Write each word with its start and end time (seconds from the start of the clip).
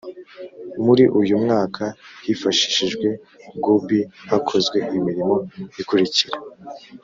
Muri 0.85 1.03
uyu 1.19 1.35
mwaka 1.43 1.83
hifashishijwe 2.25 3.07
goobi 3.63 3.99
hakozwe 4.29 4.77
imirimo 4.97 5.35
ikurikira 5.81 6.35